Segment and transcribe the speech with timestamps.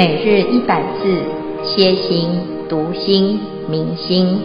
[0.00, 1.22] 每日一百字，
[1.62, 2.30] 歇心、
[2.70, 4.40] 读心、明心，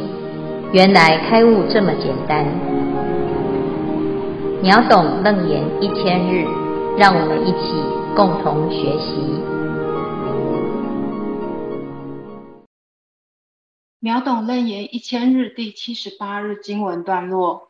[0.74, 2.46] 原来开悟这么简单。
[4.62, 6.46] 秒懂楞严一千日，
[6.98, 7.72] 让我们一起
[8.18, 9.16] 共同学习。
[14.02, 17.70] 秒懂楞严一千日第七十八日经文段落。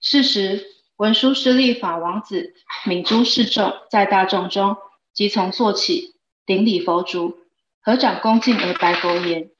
[0.00, 0.62] 是时，
[0.96, 2.54] 文殊师利法王子
[2.86, 4.78] 愍诸侍众在大众中，
[5.12, 6.14] 即从坐起。
[6.48, 7.40] 顶礼佛足，
[7.82, 9.50] 合掌恭敬而白佛言：“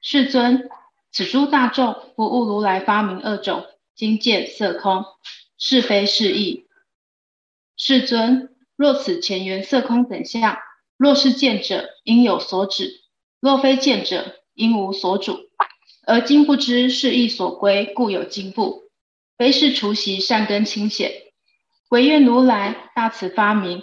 [0.00, 0.70] 世尊，
[1.10, 3.66] 此诸大众不悟如来发明二种
[3.96, 5.04] 今见色空，
[5.58, 6.68] 是非是义。
[7.76, 10.56] 世尊，若此前缘色空等相，
[10.96, 12.84] 若是见者，应有所指；
[13.40, 15.36] 若非见者，应无所主。
[16.06, 18.84] 而今不知是义所归，故有今不。
[19.36, 21.10] 非是除习善根清显，
[21.88, 23.82] 唯愿如来大慈发明。”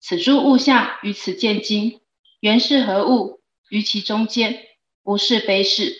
[0.00, 2.00] 此诸物象于此见经，
[2.40, 3.42] 原是何物？
[3.68, 4.64] 于其中间，
[5.02, 5.94] 无是非是。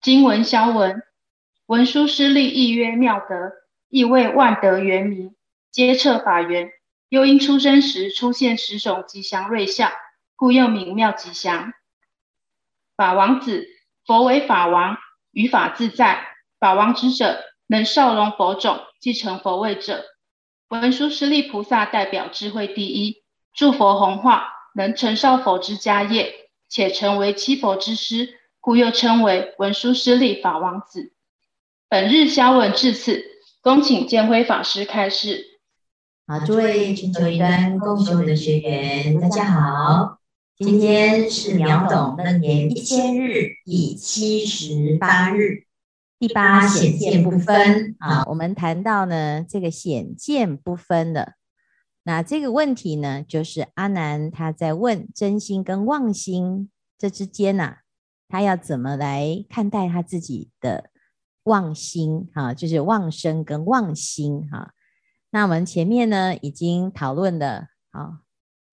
[0.00, 1.02] 经文消文，
[1.66, 3.52] 文殊师利亦曰妙德，
[3.88, 5.34] 亦谓万德圆明，
[5.70, 6.70] 皆彻法源。
[7.08, 9.92] 又因出生时出现十种吉祥瑞相，
[10.36, 11.72] 故又名妙吉祥。
[12.96, 13.66] 法王子，
[14.06, 14.96] 佛为法王，
[15.32, 16.28] 于法自在。
[16.58, 20.04] 法王之者，能受容佛种，继承佛位者。
[20.68, 23.22] 文殊师利菩萨代表智慧第一，
[23.54, 26.32] 助佛弘化，能承绍佛之家业，
[26.68, 31.12] 且成为七佛之师，故又称为文殊师利法王子。
[31.88, 33.22] 本日消文至此，
[33.60, 35.44] 恭请见辉法师开示。
[36.26, 40.18] 好，诸位全球云端共修的学员，大家好，
[40.56, 45.66] 今天是秒懂楞严一千日第七十八日。
[46.16, 51.34] 第八显见不分啊，我们谈到呢，这个显见不分的，
[52.04, 57.78] 那这个问题呢，就是阿南他在问真心跟妄心这之间呐、啊，
[58.28, 60.88] 他要怎么来看待他自己的
[61.42, 64.70] 妄心啊，就是妄生跟妄心哈、啊。
[65.30, 68.20] 那我们前面呢已经讨论了啊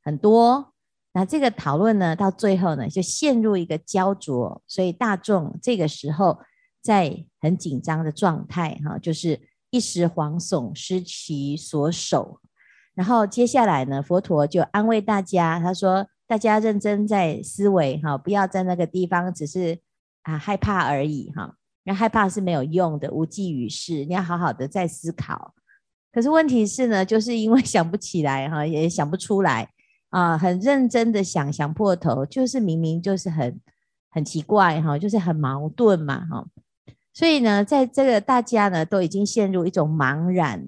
[0.04, 0.74] 很多，
[1.14, 6.40] 那这个讨论呢到最后呢就陷入一个焦灼，所以大众这个时候。
[6.82, 12.40] 在很紧张的状态，哈，就是一时惶悚，失其所守。
[12.94, 19.80] 然后接下来呢，佛陀就安慰大家，他说：“大家认真在思维，哈，不要在那个地方只是
[20.24, 21.56] 啊害怕而已，哈，
[21.86, 24.04] 那害怕是没有用的，无济于事。
[24.04, 25.54] 你要好好的在思考。
[26.12, 29.70] 可是问题是呢，就是因为想不起来，哈，也想不出来
[30.10, 33.62] 啊，很认真的想，想破头，就是明明就是很
[34.10, 36.46] 很奇怪，哈，就是很矛盾嘛，哈。”
[37.14, 40.66] 所以呢，在这个大家呢都已经陷入一种茫然，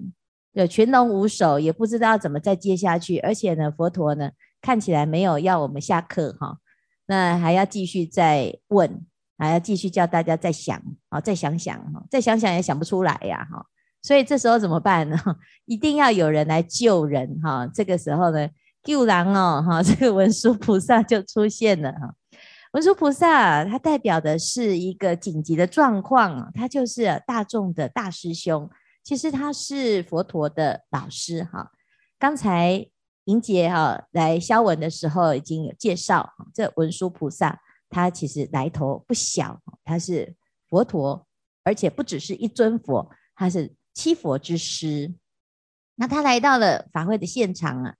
[0.52, 3.18] 对，群龙无首，也不知道怎么再接下去。
[3.18, 6.58] 而且呢，佛陀呢看起来没有要我们下课哈，
[7.06, 9.04] 那还要继续再问，
[9.38, 13.64] 还要继续叫大家再想啊，再想想哈，再想想也想不出来呀哈。
[14.02, 15.16] 所以这时候怎么办呢？
[15.64, 17.66] 一定要有人来救人哈。
[17.72, 18.46] 这个时候呢，
[18.82, 22.14] 救人哦哈，这个文殊菩萨就出现了哈。
[22.74, 28.68] 文殊菩萨，他代表的是一个紧急的状况，他就是大众的大师兄。
[29.04, 31.70] 其实他是佛陀的老师哈。
[32.18, 32.84] 刚才
[33.26, 40.34] 莹姐哈来消文的时候已经有介绍，这文殊菩萨他其实来头不小，他是
[40.68, 41.24] 佛陀，
[41.62, 45.14] 而且不只是一尊佛，他是七佛之师。
[45.94, 47.94] 那他来到了法会的现场啊，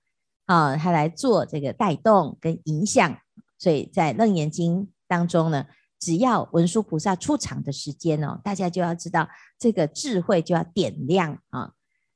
[0.47, 3.17] 啊，他来做这个带动跟影响。
[3.65, 5.65] 所以在《楞严经》当中呢，
[5.99, 9.27] 只要文殊菩萨出场的时间哦，大家就要知道
[9.59, 11.73] 这个智慧就要点亮啊。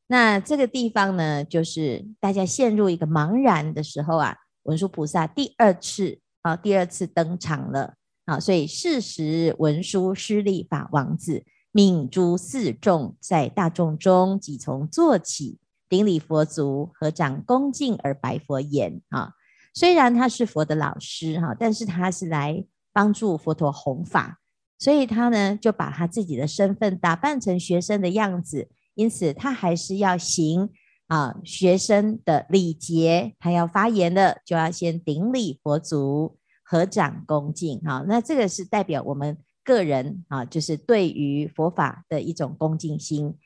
[0.09, 7.95] 那这个地方呢，就是大家陷入一个茫然的时候啊，文殊菩萨第二次啊，第二次登场了
[8.27, 8.39] 啊。
[8.39, 11.43] 所以是时文殊师利法王子
[11.73, 15.59] 愍诸四众在大众中，即从坐起，
[15.89, 19.33] 顶礼佛足，合掌恭敬而白佛言啊。
[19.75, 24.41] 虽然他是佛的老师哈，但是他是来帮助佛陀弘法，
[24.79, 30.71] 所以他呢就把他自己的身份打扮成学生的样子，因此他还是要行
[31.07, 38.05] 啊学生的礼节，他要发言的就要先顶礼佛足，合掌恭敬哈。
[38.09, 43.37] 那这个是代表我们个人啊，就是对于佛法的一种恭敬心，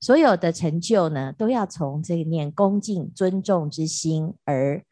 [0.00, 4.84] 所有的成就呢都要从这个念恭敬尊重之心而。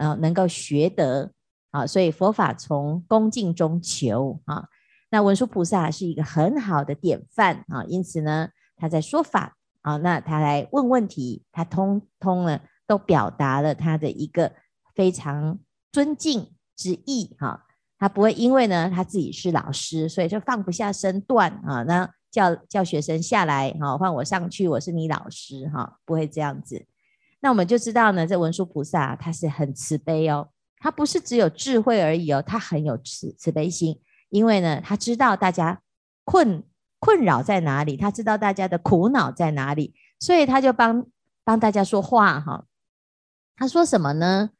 [0.00, 1.30] 啊，能够学得
[1.70, 4.66] 啊，所以佛法从恭敬中求啊。
[5.10, 14.52] 那文殊菩萨是一个很好的典范啊，因此呢，他在说法啊，那他来问问题，他通通呢都表达了他的一个
[14.94, 15.58] 非常
[15.92, 17.66] 尊敬、之意哈。
[17.98, 26.86] 他不会因为呢他自己是老师，所以就放不下身段啊，那叫叫学生下来哈，换我上去，我是你老师哈，不会这样子。
[27.40, 30.48] 那我们就知道呢，这文殊菩萨他是很慈悲哦，
[30.78, 35.80] 他不是只有智慧而已哦，他很有慈慈悲心，因为呢他知道大家
[36.24, 36.62] 困
[36.98, 41.06] 困扰在哪里，他知道大家的苦恼在哪里，所以他就帮
[41.44, 42.66] 帮大家说话哈。
[43.56, 44.50] 他说什么呢？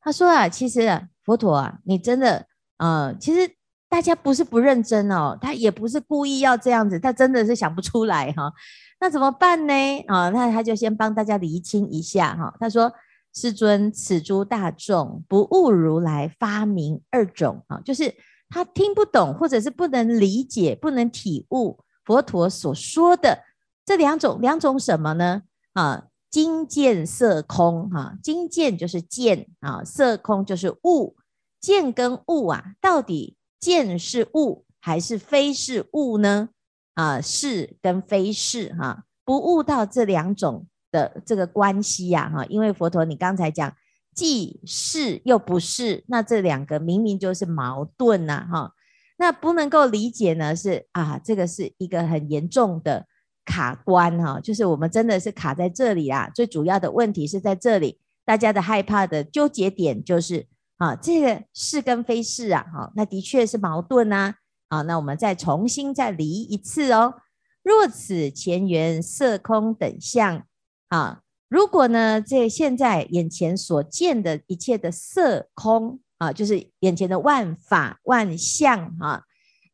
[0.00, 2.46] 他说啊，其实，佛陀啊，你真的。
[2.78, 3.54] 呃，其实
[3.92, 8.50] 大家不是不认真哦，他也不是故意要这样子，他真的是想不出来哈。
[8.98, 9.74] 那怎么办呢？
[10.08, 12.54] 啊，那他就先帮大家厘清一下哈。
[12.58, 12.90] 他说
[13.36, 18.14] ：“世尊，此诸大众不悟如来发明二种啊，就是
[18.48, 23.40] 他听不懂，或者是不能理解、不能体悟佛陀所说的
[23.84, 25.42] 这两种，两种什么呢？
[25.74, 31.14] 啊，精见色空哈，精见就是见啊，色空就是悟。”
[31.60, 36.48] 见跟悟啊，到底见是悟还是非是悟呢？
[36.94, 43.72] 啊，是跟非是哈、不悟到这两种的这个关系呀哈，因为佛陀你刚才讲
[44.12, 48.72] 既是又不是，那这两个明明就是矛盾呐哈，
[49.16, 53.06] 那不能够理解呢是啊，这个是一个很严重的
[53.44, 60.48] 卡关哈，就是我们真的是卡在这里啊，最主要的问题是在这里，大家的害怕的纠结点就是。
[60.82, 64.34] 啊，这个是跟非是啊，好，那的确是矛盾呐。
[64.68, 67.14] 好，那我们再重新再离一次哦。
[67.62, 70.44] 若此前缘色空等相，
[70.88, 79.22] 啊，如果呢，这现在眼前所见的一切的色空啊，就是眼前的万法万象啊，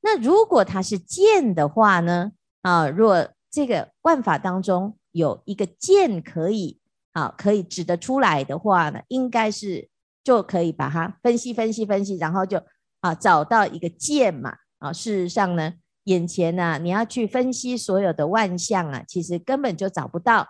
[0.02, 6.78] 那如果它是见的话呢，啊，若这个万法当中有一个见可以
[7.12, 9.88] 啊，可以指得出来的话呢，应该是。
[10.28, 12.62] 就可以把它分析分析分析，然后就
[13.00, 14.92] 啊找到一个剑嘛啊。
[14.92, 15.72] 事实上呢，
[16.04, 20.46] 眼前呢、你要去分析所有的万象啊，其实根本就找不到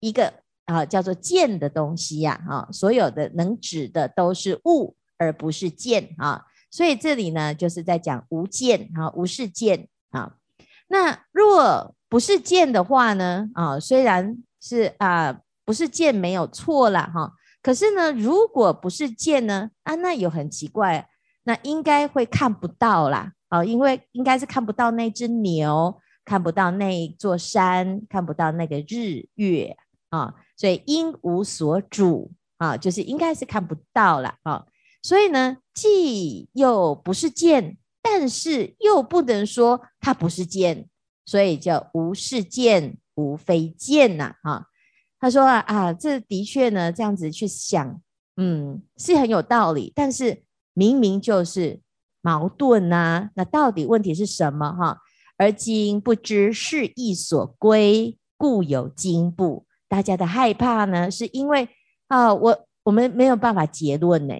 [0.00, 0.34] 一个
[0.66, 2.68] 啊叫做剑的东西呀啊。
[2.70, 6.44] 所有的能指的都是物，而不是剑啊。
[6.70, 10.34] 所以这里呢，就是在讲无剑啊，无是剑啊。
[10.88, 17.32] 那若不是剑的话呢啊，虽然是啊不是剑没有错了哈。
[17.62, 19.70] 可是呢，如果不是见呢？
[19.84, 21.08] 啊，那有很奇怪，
[21.44, 29.76] 那应该会看不到啦，啊，因为应该是看不到那只牛，看不到那座山，看不到那个日月
[30.10, 34.66] 啊，所以应无所主啊，就是应该是看不到了啊。
[35.00, 40.88] 所以呢，既又不是见，但是又不能说它不是见，
[41.24, 44.66] 所以叫无是剑，无非剑呐，啊。
[45.22, 48.02] 他说啊啊，这的确呢，这样子去想，
[48.38, 49.92] 嗯，是很有道理。
[49.94, 50.42] 但是
[50.74, 51.80] 明明就是
[52.22, 54.72] 矛盾呐、啊，那到底问题是什么？
[54.72, 54.98] 哈，
[55.38, 59.64] 而今不知是义所归，故有惊怖。
[59.86, 61.68] 大家的害怕呢，是因为
[62.08, 64.34] 啊，我我们没有办法结论呢。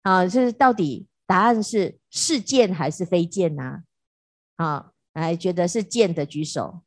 [0.00, 3.82] 啊，就是到底答案是是见还是非见呐？
[4.56, 6.80] 啊，来觉得是见的举手，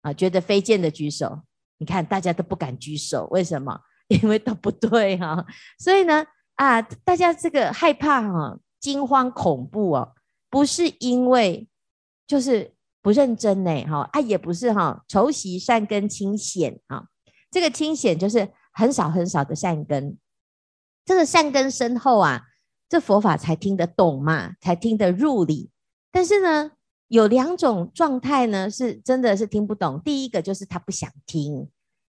[0.00, 1.42] 啊，觉得非见的举手。
[1.78, 3.80] 你看，大家都不敢举手，为什么？
[4.08, 5.44] 因为都不对哈、
[5.78, 10.14] 所以呢，啊，大家这个害怕哈、惊慌恐怖哦，
[10.48, 11.68] 不是因为
[12.26, 17.04] 就是不认真呢，哈啊，也不是哈、啊，仇习善根清显啊。
[17.50, 20.16] 这个清显就是很少很少的善根，
[21.04, 22.44] 这个善根深厚啊，
[22.88, 25.70] 这佛法才听得懂嘛，才听得入理。
[26.10, 26.70] 但是呢，
[27.08, 30.00] 有两种状态呢，是真的是听不懂。
[30.04, 31.68] 第一个就是他不想听，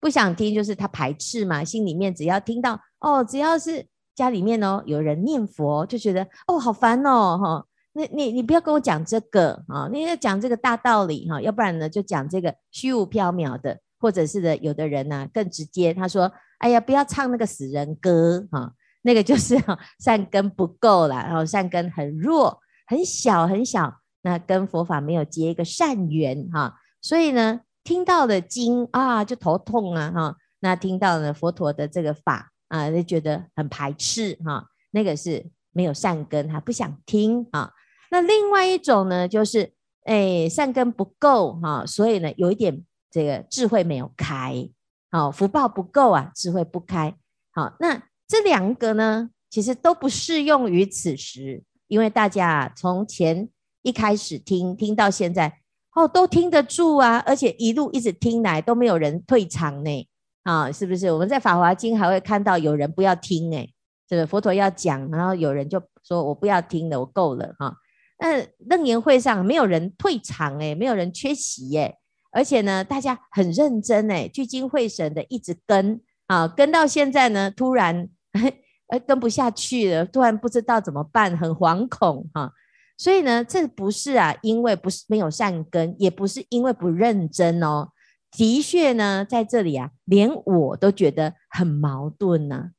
[0.00, 7.66] 不想听就是他排斥嘛，心里面只要听到哦，只要是家里面哦有人念佛，就觉得哦好烦哦哈。
[7.92, 19.56] 那你你，不要跟我讲这个啊，你要讲这个大道理哈，要不然呢就讲这个虚无缥缈的，或者是的有的人呢更直接，他说哎呀不要唱那个死人歌哈，那个就是
[19.98, 23.99] 善根不够啦，然后善根很弱，很小很小。
[24.22, 37.72] 那跟佛法没有结一个善缘哈，所以呢，听到了经啊就头痛啊哈，那听到了佛陀的这个法啊就觉得很排斥哈，那个是没有善根，他不想听啊。
[38.10, 39.72] 那另外一种呢，就是
[40.04, 44.68] 哎善根不够哈，所以呢有一点这个智慧没有开，
[45.10, 47.16] 好福报不够啊，智慧不开。
[47.52, 53.48] 好，那这两个呢，其实都不适用于此时，因为大家从前。
[53.82, 55.60] 一开始听听到现在，
[55.94, 60.08] 哦，都听得住啊，而且一路一直听来都没有人退场呢，
[60.44, 61.10] 啊，是不是？
[61.10, 63.68] 我们在《法华经》还会看到有人不要听，哎，
[64.06, 67.74] 这个佛陀要讲，然后有人就说我不要听了，我够了哈。
[68.18, 71.96] 那楞严会上没有人退场诶，没有人缺席诶，
[72.32, 78.08] 而且呢，大家很认真诶，聚精会神的一直跟啊，跟到现在呢，突然
[78.88, 82.52] 哎跟不下去了，突然不知道怎么办，很惶恐哈。
[83.00, 87.88] 所以呢，这不是啊，因为不是没有善根，也不是因为不认真哦。
[88.30, 92.72] 的确呢，在这里啊，连我都觉得很矛盾呢、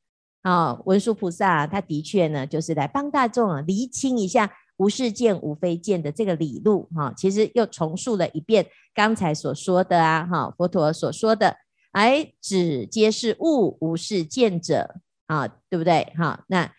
[0.43, 0.79] 啊。
[0.85, 4.47] 文殊菩萨他的确呢，就是来帮大众啊厘清一下
[4.77, 11.57] 无是见、无非见的这个理路哈、其实又重述了一遍刚才所说的啊，哈、佛陀所说的，
[11.93, 16.13] 哎，只皆是物，无是见者啊，对不对？
[16.15, 16.71] 哈、那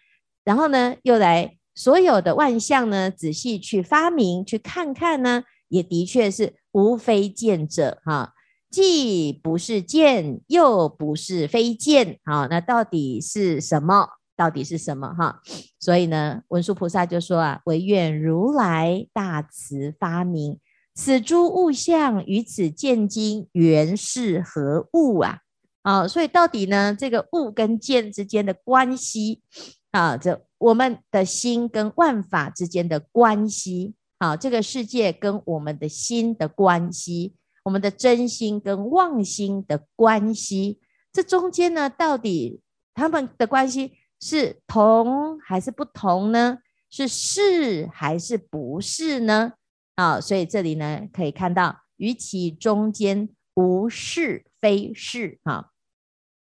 [0.44, 1.56] 然后呢，又来。
[1.82, 8.34] 所有的万象呢，仔细去发明，去看看呢，也的确是无非见者哈，
[8.70, 14.10] 既不是见，又不是非见，好，那到底是什么？
[14.36, 15.42] 到底是什么哈？
[15.80, 20.60] 所以呢，文殊菩萨就说啊，唯愿如来大慈发明，
[20.94, 25.38] 此诸物象与此见经原是何物啊？
[25.82, 29.42] 啊，所以到底呢，这个物跟见之间的关系
[29.90, 30.44] 啊，这。
[30.62, 40.80] 我们的心跟万法之间的关系，好，这个世界跟我们的心的关系，我们的真心跟妄心的关系，
[41.12, 42.60] 这中间呢，到底
[42.94, 46.58] 他们的关系是同还是不同呢？
[46.88, 49.54] 是是还是不是呢？
[49.96, 55.72] 啊，所以这里呢，可以看到，于其中间无是非是，哈，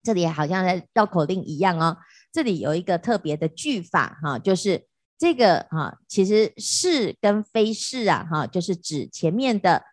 [0.04, 1.96] 这里好像在绕口令一样哦。
[2.34, 9.84] 这里有一个特别的句法哈，就是这个哈，其实是跟非是啊哈，就是指前面的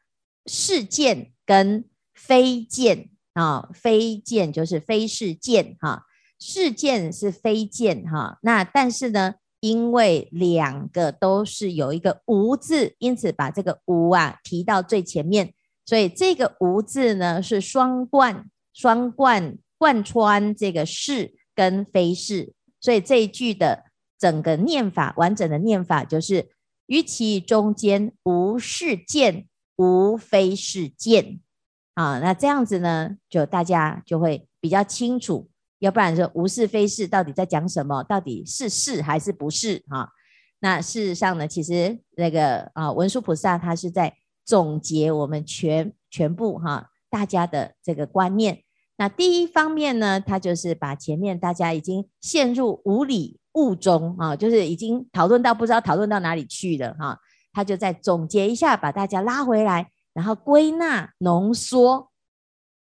[0.47, 6.05] 是见跟非见啊，非见就是非是见哈，
[6.39, 8.39] 是见是非见哈。
[8.41, 15.53] 那但是呢，因为两个都是有一个无字，因此把这个无啊提到最前面，
[15.85, 21.35] 所以这个无字呢是双贯，双贯贯穿这个是。
[21.61, 23.83] 跟非是，所以这一句的
[24.17, 26.49] 整个念法，完整的念法就是：
[26.87, 31.39] 于其中间无是见，无非是见。
[31.93, 35.51] 啊，那这样子呢，就大家就会比较清楚。
[35.77, 38.01] 要不然说无是非是到底在讲什么？
[38.05, 39.83] 到底是是还是不是？
[39.87, 40.09] 哈、啊，
[40.61, 48.63] 那事实上呢，其实那个啊文殊菩萨他是在总结我们全全部哈、大家的这个观念。
[49.01, 57.17] 那第一方面呢，他就是把前面大家已经陷入无理物中啊，就是已经讨论到不知道讨论到哪里去了哈，
[57.51, 62.11] 他就再总结一下，把大家拉回来，然后归纳浓缩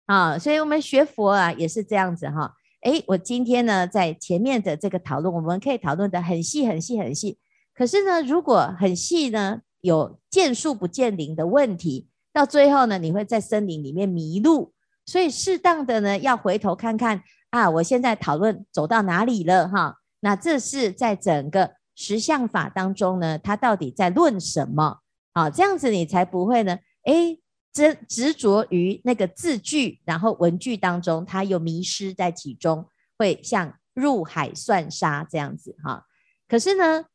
[0.06, 0.38] 啊。
[0.38, 2.54] 所以我们学佛啊也是这样子哈。
[2.84, 7.40] 诶，我今天呢在前面的这个讨论，我们可以讨论的很细很细很细。
[7.74, 14.73] 可是呢，如果很细呢，有见树不见林的问题，到最后呢，你会在森林里面迷路。
[15.06, 19.98] 所以适当的呢，要回头看看啊，我现在讨论走到哪里了哈？
[20.22, 25.00] 那这是在整个实相法当中呢，它到底在论什么？
[25.34, 27.42] 好，这样子你才不会呢，诶，
[27.74, 36.06] 执执着于那个字句，然后文句当中，它又迷失在其中，会像入海算沙这样子哈。
[36.48, 37.06] 可是呢，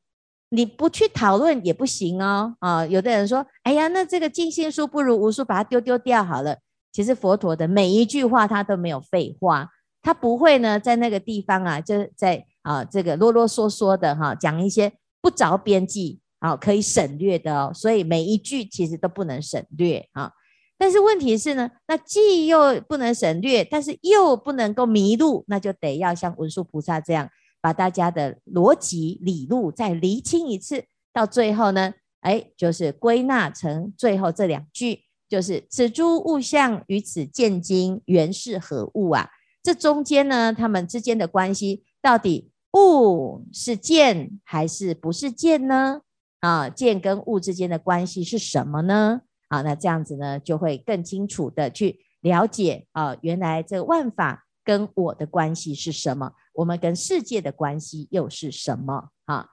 [0.50, 2.56] 你不去讨论也不行哦。
[2.60, 6.58] 啊，有的人说，哎呀，那这个尽信书不如无书，把它丢丢掉好了。
[6.92, 9.68] 其实佛陀的每一句话，他都没有废话，
[10.02, 20.32] 他不会呢在那个地方啊，就在啊这个啰啰嗦嗦的哈、啊、讲一些不着边际啊可以省略的哦，所以每一句其实都不能省略啊。
[20.80, 27.28] 但是问题是呢，那既又不能省略，但是又不能够迷路，那就得要像文殊菩萨这样，
[27.60, 35.07] 把大家的逻辑理路再厘清一次，到最后呢，哎，就是归纳成最后这两句。
[35.28, 39.28] 就是此诸物象与此见经原是何物啊？
[39.62, 46.00] 这中间呢，他们之间的关系到底物是见还是不是见呢？
[46.40, 49.20] 啊，见跟物之间的关系是什么呢？
[49.48, 56.32] 啊，那这样子呢，就会更清楚的去了解啊，原来这万法跟我的关系是什么？
[56.54, 59.10] 我们跟世界的关系又是什么？
[59.26, 59.48] 啊，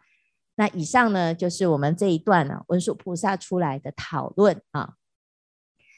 [0.56, 4.94] 那以上呢，就是我们这一段呢，文殊菩萨出来的讨论啊。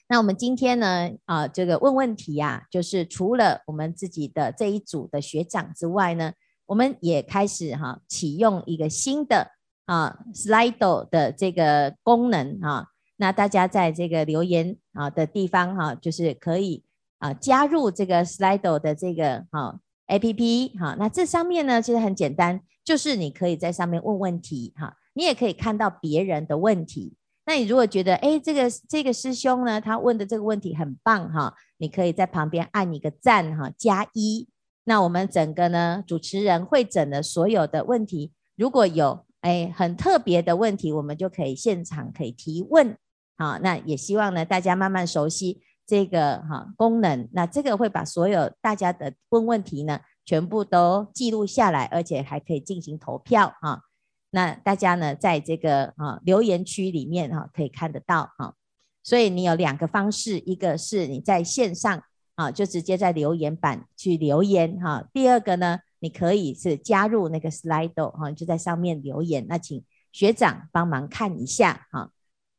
[0.09, 6.31] 那我们今天呢，啊，这个问问题呀、啊，就是除了我们自己的这一组的学长之外呢，
[6.65, 9.51] 我们也开始哈、启用一个新的
[9.85, 12.87] 啊 Slido 的这个功能啊。
[13.17, 16.85] 那大家在这个留言啊的地方哈、就是可以
[17.17, 20.95] 啊加入这个 Slido 的这个啊 APP 哈。
[20.97, 27.17] 那这上面呢，其实很简单，就是你可以在上面问问题哈，你也可以看到别人的问题。
[27.47, 34.49] 那你如果觉得哎，这个这个师兄呢，他问的这个问题很棒哈，你可以在旁边按一个赞哈，加一。
[34.83, 42.97] 那我们整个呢，主持人会诊的所有的问题，如果有哎很特别的问题，我们就可以现场可以提问。
[43.37, 47.29] 好，那也希望呢，大家慢慢熟悉这个哈功能。
[47.31, 53.83] 那这个会把所有大家的问问题呢，全部都记录下来，而且还可以进行投票哈。
[54.29, 58.55] 那大家呢，在这个啊留言区里面哈，可以看得到哈。
[59.03, 62.03] 所以你有两个方式，一个是你在线上。
[62.37, 65.09] 啊，就直接在留言板去留言哈。
[65.11, 69.47] 第二个呢，你可以是加入那个 Slido 哈，就在上面留言。
[69.49, 72.11] 那请学长帮忙看一下哈。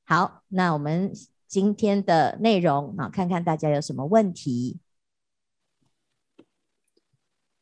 [0.04, 1.12] 好，那我们
[1.46, 4.80] 今天的内容啊，看看大家有什么问题。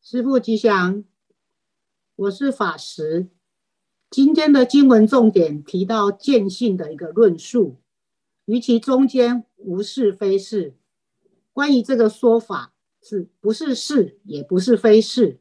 [0.01, 1.05] 师父吉祥，
[2.15, 3.29] 我是法师。
[4.09, 7.77] 今天的经文重点提到见性的一个论述，
[8.45, 10.75] 于其中间无是非是。
[11.53, 12.73] 关于这个说法，
[13.03, 15.41] 是不是是，也不是非是。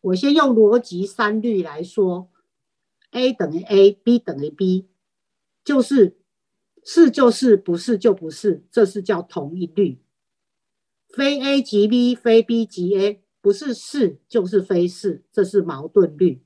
[0.00, 2.30] 我先用逻辑三律来说
[3.10, 4.86] ：A 等于 A，B 等于 B，
[5.62, 6.16] 就是
[6.82, 9.98] 是就是，不是就不是，这是叫同一律。
[11.08, 16.40] 非 A 即 B，非 B 即 A，不是是就是非是，这是矛盾律。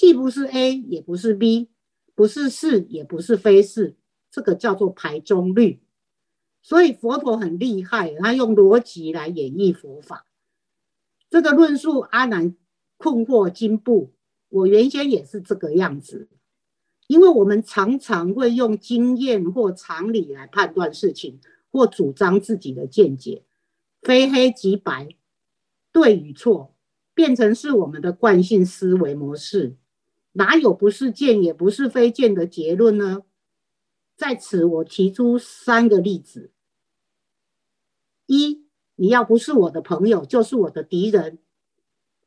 [0.00, 1.68] 既不是 A，也不是 B，
[2.14, 3.96] 不是是，也不是非是，
[4.30, 5.82] 这个叫做排中律。
[6.62, 10.24] 所以佛陀很厉害，他用逻辑来演绎佛法。
[11.28, 12.56] 这个论述阿难
[12.96, 14.14] 困惑经部，
[14.48, 16.30] 我原先也是这个样子，
[17.06, 21.38] 因为我们常常会用经验或常理来判断事情，
[21.70, 23.44] 或主张自己的见解，
[24.00, 25.14] 非黑即白，
[25.92, 26.74] 对与错，
[27.12, 29.76] 变成是我们的惯性思维模式，
[30.32, 33.22] 哪有不是见也不是非见的结论呢？
[34.16, 36.50] 在此，我提出三个例子：
[38.26, 38.66] 一，
[38.96, 41.38] 你要不是我的朋友，就是我的敌人，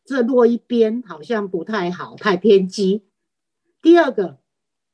[0.03, 3.03] 这落一边好像不太好，太偏激。
[3.81, 4.39] 第二个，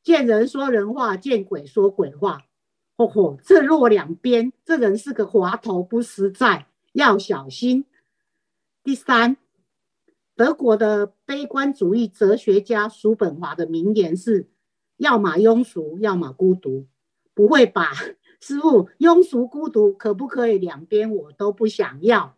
[0.04, 2.45] 见人说人话，见鬼说鬼话，
[2.98, 7.86] 嚯嚯，这落两边，这人是个滑头，不实在，要小心。
[8.84, 9.38] 第三，
[10.39, 14.49] 德国的悲观主义哲学家叔本华的名言是。
[14.95, 16.88] 要么庸俗，要么孤独，
[17.34, 17.91] 不会吧？
[18.39, 22.38] 师傅，庸俗孤独可不可以两边我都不想要？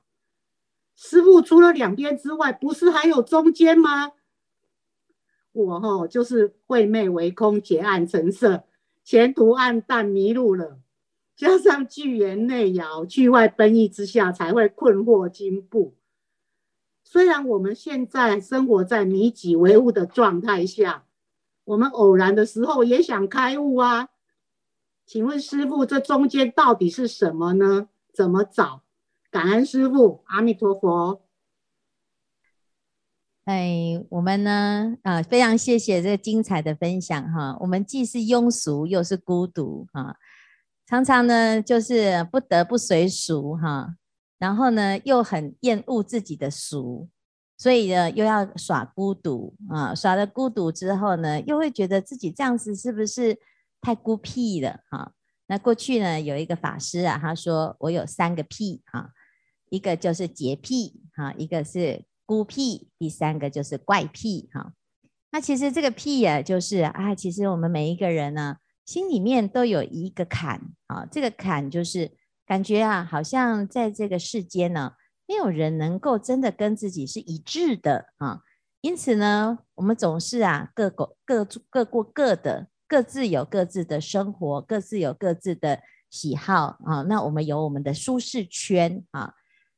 [0.95, 4.13] 师傅，除了两边之外，不是还有中间吗？
[5.51, 8.63] 我吼就是晦昧为空，结暗成色，
[9.03, 10.79] 前途暗淡，迷路了。
[11.35, 15.95] 加上巨言内扰，句外奔逸之下，才会困惑经部。
[17.12, 21.04] 虽然我们现在生活在迷己为物的状态下。
[21.65, 24.08] 我们偶然的时候也想开悟啊，
[25.06, 27.89] 请问师父，这中间到底是什么呢？
[28.13, 28.84] 怎么找？
[29.30, 31.21] 感恩师父，阿弥陀佛。
[33.43, 37.58] 哎，我们呢，啊，非常谢谢这精彩的分享哈。
[37.60, 40.15] 我们既是庸俗，又是孤独哈，
[40.86, 43.95] 常常呢就是不得不随俗哈，
[44.41, 47.08] 然后呢又很厌恶自己的俗。
[47.58, 53.38] 所以呢，又要耍孤独啊，耍了孤独之后呢，又会觉得自己这样子是不是
[53.80, 55.13] 太孤僻了哈？
[55.45, 59.12] 那过去呢，有一个法师啊，他说我有三个癖哈，
[59.69, 64.73] 一个就是洁癖哈，一个是孤僻，第三个就是怪癖哈。
[65.32, 72.12] 那其实这个癖啊，就是啊，其实我们每一个人呢，心里面都有一个坎啊，这个坎就是
[72.51, 74.95] 感觉啊，好像在这个世间呢。
[75.25, 78.41] 没有人能够真的跟自己是一致的啊，
[78.81, 87.03] 因此呢，我们总是啊，各过各各过各的，各自有各自的生活，各自有各自的喜好啊。
[87.03, 89.33] 那我们有我们的舒适圈啊。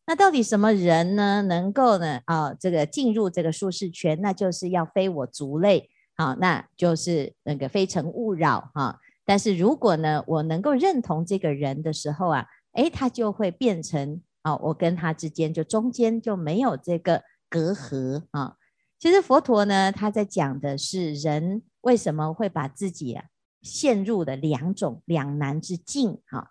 [0.08, 8.98] 那到底什么人呢，能够呢啊，这个进入这个舒适圈，那就是要非我族类啊，那就是那个非诚勿扰啊。
[9.24, 14.22] 但是如果呢，我能够认同这个人的时候啊，诶，他就会变成。
[14.44, 18.58] 啊，我跟他之间就中间就没有这个隔阂啊。
[19.00, 23.18] 其实佛陀呢，他在讲的是人为什么会把自己
[23.62, 26.50] 陷入的两种两难之境哈。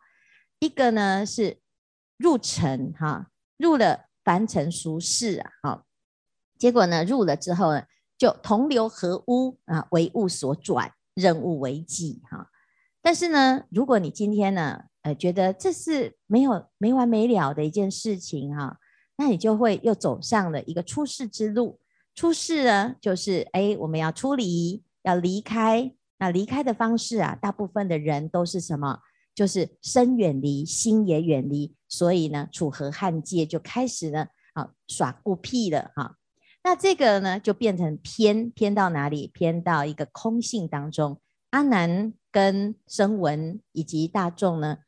[0.59, 1.61] 一个呢是
[2.17, 5.83] 入尘哈，入了凡尘俗世啊，
[6.59, 7.85] 结果呢入了之后呢，
[8.17, 12.49] 就同流合污啊，为物所转，任物为己哈。
[13.03, 18.79] 但是呢，如果你今天呢，呃，觉得这是没有没完没了的一件事情哈，
[19.17, 21.81] 那你就会又走上了一个出世之路。
[22.15, 25.93] 出世呢，就是哎，我们要出离，要离开。
[26.19, 29.01] 那离开的方式啊，大部分的人都是什么？
[29.35, 31.75] 就是身远离，心也远离。
[31.89, 36.17] 所以呢，楚河汉界就开始呢，啊，耍孤僻了哈。
[36.63, 39.33] 那这个呢，就变成偏偏到哪里？
[39.35, 41.21] 偏到一个空性当中。
[41.51, 44.79] 阿难跟声闻以及大众呢，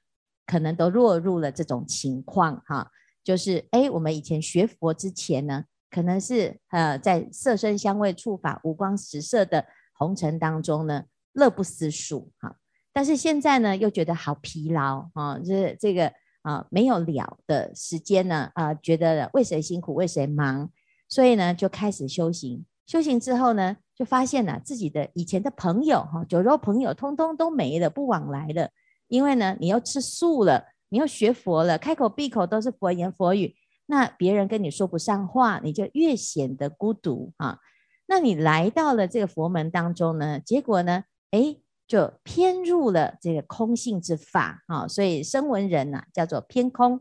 [0.47, 2.91] 可能都落入了这种情况哈。
[3.23, 12.57] 就是哎，我们以前学佛之前呢，可能是呃在色身香味触法五光十色的红尘当中呢，乐不思蜀哈。
[12.93, 20.71] 但是现在呢，又觉得好疲劳啊，就是这个啊没有了的时间呢啊，觉得为谁辛苦为谁忙，
[21.09, 22.65] 所以呢就开始修行。
[22.87, 28.69] 修行之后呢，就发现了自己的以前的朋友哈，酒肉朋友通通都没了，不往来了。
[29.15, 30.65] 因为呢，你又吃素了。
[30.91, 37.59] 你又学佛了，开口闭口都是佛言佛语，那别人跟你说不上话，你就越显得孤独啊。
[38.07, 41.57] 那你来到了这个佛门当中呢，结果呢，哎，
[41.89, 44.87] 就偏入了这个空性之法啊。
[44.87, 47.01] 所以声闻人呐、叫做偏空。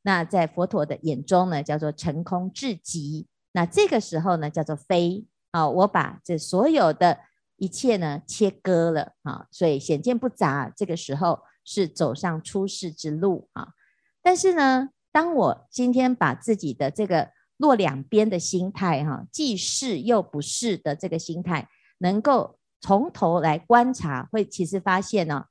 [0.00, 3.26] 那在佛陀的眼中呢，叫做成空至极。
[3.52, 5.68] 那这个时候呢，叫做非啊。
[5.68, 7.18] 我把这所有的
[7.56, 10.72] 一切呢切割了啊，所以显见不杂。
[10.74, 11.40] 这个时候。
[11.66, 13.74] 是走上出世之路啊，
[14.22, 25.46] 但是呢，当我今天把自己的这个落两边的心态哈，既是又不是的这个心态，能够从头来观察，会其实发现呢，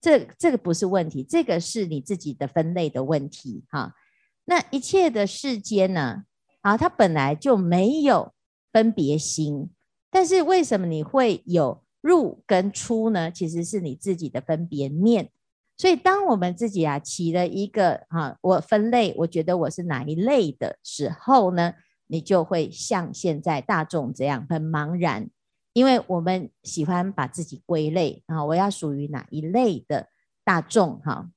[0.00, 3.94] 这这个不是问题，这个是你自己的分类的问题哈。
[4.46, 6.24] 那一切的世间呢，
[6.62, 8.34] 啊，它本来就没有
[8.72, 9.70] 分别心，
[10.10, 13.30] 但是为什么你会有入跟出呢？
[13.30, 15.30] 其实是你自己的分别念。
[15.78, 21.74] 所以，当我们自己啊起了一个啊，我分类，我觉得我是哪一类的时候呢，
[22.06, 25.28] 你就会像现在大众这样很茫然，
[25.72, 30.08] 因为我们喜欢把自己归类啊，我要属于哪一类的
[30.44, 31.30] 大众哈。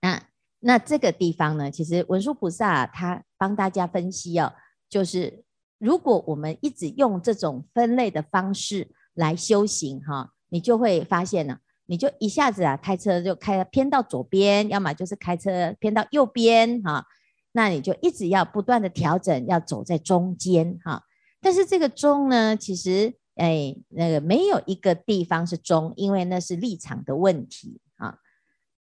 [0.00, 0.22] 那
[0.60, 4.54] 那这个地方呢，其实文殊菩萨啊，他帮大家分析哦，
[4.88, 5.44] 就是
[5.78, 11.58] 如果我们一直用这种分类的方式来修行哈，你就会发现呢。
[11.86, 17.06] 你就一下子啊，开车就开偏到左边，要么就是开车偏到右边哈、
[17.52, 21.04] 那你就一直要不断的调整，要走在中间哈、
[21.40, 28.18] 但是这个中呢，其实哎，那个没有一个地方是中，因为那是立场的问题啊。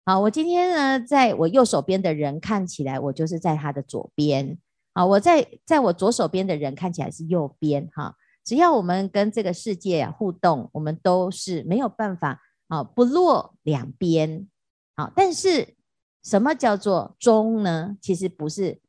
[0.05, 4.57] 好，我今天呢，在我右手边的人看起来，我就是在他的左边
[4.93, 5.05] 啊。
[5.05, 12.39] 我在在我左手边的人看起来是右边哈、只要我们跟这个世界啊互动，我们都是没有办法。
[12.67, 14.47] 啊，不落两边，
[14.95, 15.75] 好，但是
[16.23, 17.97] 什么叫做中呢？
[18.01, 18.81] 其实不是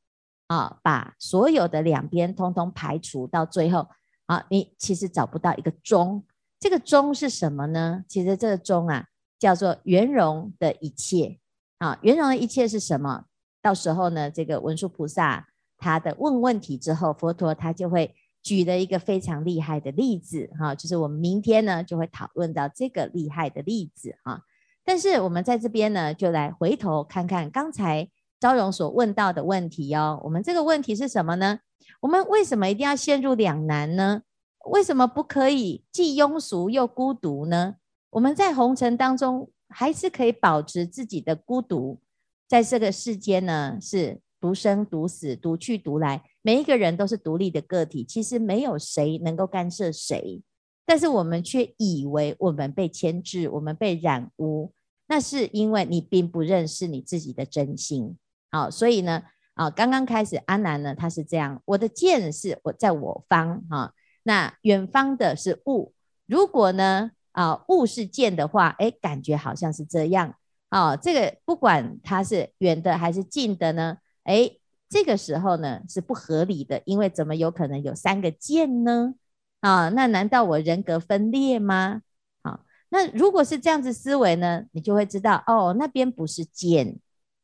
[0.46, 3.88] 啊，把所有的两边通通排除到最后
[4.26, 6.24] 啊，你其实找不到一个中。
[6.58, 8.04] 这个中是什么呢？
[8.08, 9.06] 其实这个中啊，
[9.38, 11.38] 叫做圆融的一切
[11.78, 13.24] 啊，圆融的一切是什么？
[13.60, 18.14] 到时候呢，这个文殊菩萨他的问问题之后，佛陀他就会。
[18.44, 24.42] 举了一个非常厉害的例子哈，就是我们明天呢就会讨论到这个厉害的例子哈。
[24.84, 28.06] 但是我们在这边呢，就来回头看看刚才
[28.38, 30.20] 昭容所问到的问题哦。
[30.22, 31.60] 我们这个问题是什么呢？
[32.00, 34.20] 我们为什么一定要陷入两难呢？
[34.66, 37.76] 为什么不可以既庸俗又孤独呢？
[38.10, 41.98] 我们在红尘当中还是可以保持自己的孤独，
[42.46, 44.20] 在这个世间呢是。
[44.44, 50.42] 独生独死，独去独来，每一个人都是独立的个体，其实没有谁能够干涉谁，
[50.84, 54.70] 但是我们却以为我们被牵制，我们被染污，
[55.06, 58.18] 那是因为你并不认识你自己的真心。
[58.50, 59.22] 好，所以呢，
[59.54, 65.94] 啊，刚刚开始阿南呢，他是这样，我的见是我在我方，哈，那远方的是物，
[66.26, 70.34] 如果呢，啊，物是见的话，哎，感觉好像是这样，
[70.68, 73.96] 啊，这个不管它是远的还是近的呢？
[74.24, 74.50] 哎，
[74.88, 79.14] 这个时候呢是不合理的，因为怎么有可能有三个见呢？
[79.60, 82.02] 啊，那难道我人格分裂吗？
[82.42, 82.60] 啊，
[82.90, 86.98] 那如果是这样子思维呢，你就会知道哦，那边不是见，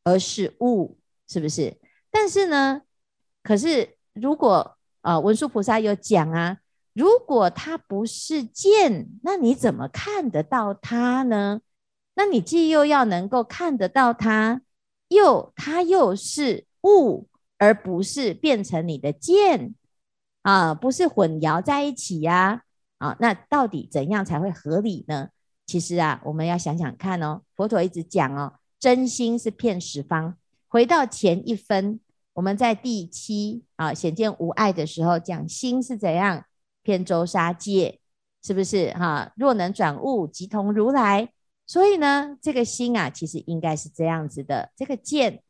[0.05, 1.77] 而是物，是不是？
[2.11, 2.83] 但是呢，
[3.43, 6.59] 可是如果啊，文殊菩萨有讲啊，
[6.93, 11.61] 如果它不是见，那你怎么看得到它呢？
[12.15, 14.61] 那你既又要能够看得到它，
[15.09, 16.67] 又它又是。
[16.85, 19.75] 物，而不是变成你的剑
[20.43, 22.63] 啊，不是混淆在一起呀
[22.99, 25.29] 啊，那到底怎样才会合理呢？
[25.67, 27.43] 其实啊，我们要想想看哦。
[27.55, 30.37] 佛陀一直讲哦，真心是遍十方。
[30.69, 32.01] 回到前一分，
[32.33, 36.45] 我们在第七啊显见无碍的时候讲心是怎样
[36.83, 38.01] 遍周沙界，
[38.43, 41.31] 是不是哈、若能转物，即同如来。
[41.67, 44.73] 所以呢，这个心啊，其实应该是这样子的。
[44.75, 45.43] 这个见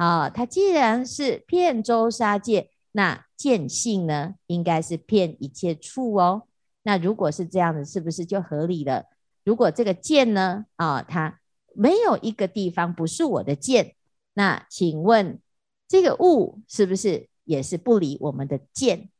[0.00, 6.44] 啊，它既然是遍周杀戒，那见性呢，应该是遍一切处哦。
[6.84, 9.04] 那如果是这样子，是不是就合理了？
[9.44, 11.38] 如果这个见呢，啊，它
[11.74, 13.94] 没有一个地方不是我的见，
[14.32, 15.38] 那请问
[15.86, 19.10] 这个物是不是也是不离我们的见？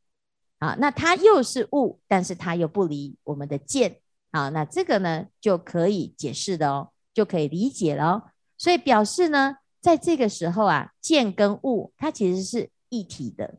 [0.57, 3.97] 啊，那它又是物，但是它又不离我们的见。
[4.31, 8.23] 啊，那这个呢就可以解释的哦，就可以理解了哦。
[8.57, 13.55] 所以表示呢，在这个时候啊，见跟物它其实是一体的。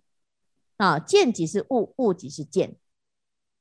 [0.78, 2.76] 啊，见即是物，物即是见。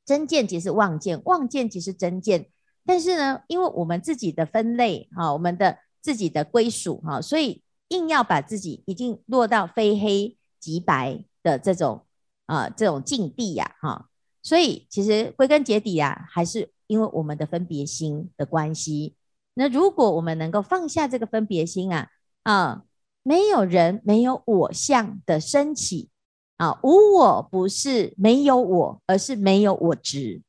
[0.05, 2.49] 真见即是妄见，妄见即是真见。
[2.85, 12.05] 但是呢，因为我们自己的分类哈，我们的自己的归属哈，所以硬要把自己已经落到非黑即白的这种
[12.47, 14.09] 啊这种境地呀哈。
[14.41, 19.15] 所以其实归根结底啊，还是因为我们的分别心的关系。
[19.53, 22.09] 那如果我们能够放下这个分别心啊
[22.43, 22.83] 啊，
[23.23, 26.09] 没有人没有我相的升起。
[26.57, 30.43] 啊，无我不是没有我，而是没有我执。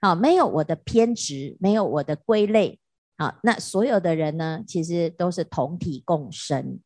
[0.00, 2.78] 啊，没有我的偏执，没有我的归类。
[3.16, 6.78] 啊，那所有的人呢，其实都是同体共生。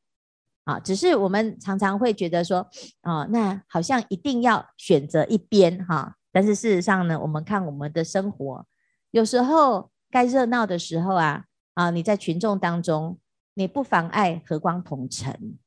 [0.64, 2.66] 啊，只是我们常常会觉得说，
[3.02, 8.64] 啊，那好像一定要选择一边哈、但是事实上呢，我们看我们的生活，
[9.10, 11.44] 有时候该热闹的时候啊，
[11.74, 13.18] 啊，你在群众当中，
[13.54, 15.58] 你不妨碍和光同尘。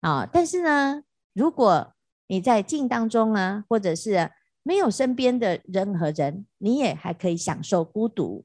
[0.00, 1.92] 啊，但是呢，如果
[2.28, 4.30] 你在静当中啊，或者是
[4.62, 8.44] 没有身边的任何人，你也还可以享受孤独。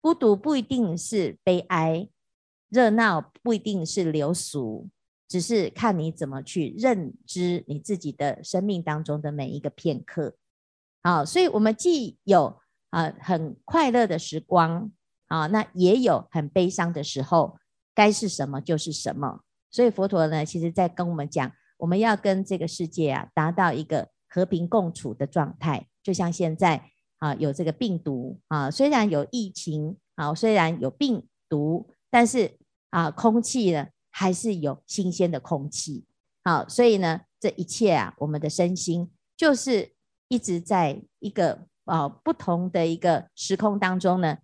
[0.00, 2.08] 孤独不一定是悲哀，
[2.68, 4.88] 热闹不一定是流俗，
[5.28, 10.34] 只是看你怎么去认知你自己的生命当中的每一个片刻。
[11.02, 14.90] 好，所以我们既有啊很快乐的时光
[15.26, 17.59] 啊，那也有很悲伤的时候，
[18.00, 19.40] 该是什么就是什么。
[19.70, 21.52] 所以佛陀呢，其实在跟我们讲。
[21.82, 32.58] 我们要跟这个世界啊达到一个和平共处的状态，就像现在啊有这个病毒啊，虽然有疫情啊，虽然有病毒，但是
[32.90, 36.04] 啊空气呢还是有新鲜的空气。
[36.44, 39.94] 好，所以呢这一切啊，我们的身心就是
[40.28, 44.36] 一直在一个啊不同的一个时空当中呢，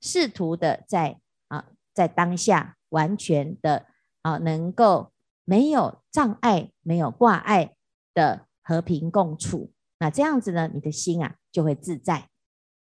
[0.00, 3.86] 试图的在啊在当下完全的
[4.22, 5.12] 啊能够。
[5.50, 7.74] 没有障碍，没有挂碍
[8.12, 12.28] 的和平共处，那这样子呢，你的心啊就会自在。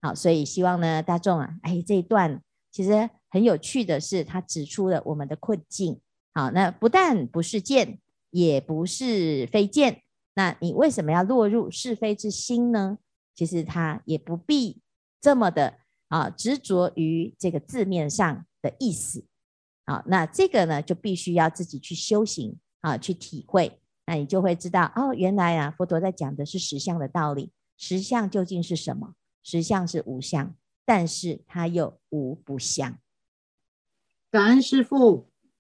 [0.03, 6.03] 好，所以希望呢，大众啊，哎，这一段其实很有趣的是，他指出了我们的困境。
[6.35, 10.03] 好，那不但不是见，也不是非见，
[10.35, 12.99] 那你为什么要落入是非之心呢？
[13.35, 14.83] 其实他也不必
[15.19, 19.25] 这么的啊执着于这个字面上的意思。
[19.87, 27.53] 好，那这个呢，就必须要自己去修行啊，去体会，那你就会知道哦，原来啊，佛陀在讲的是实相的道理。
[27.77, 29.15] 实相究竟是什么？
[29.43, 32.99] 实相是无相，但是它又无不相。
[34.31, 35.30] 感恩师父。